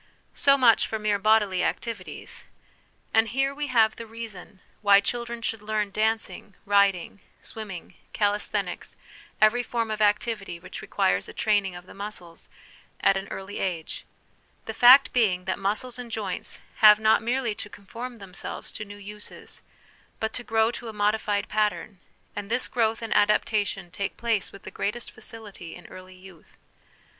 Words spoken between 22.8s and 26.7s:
and adaptation take place with the greatest facility in early youth.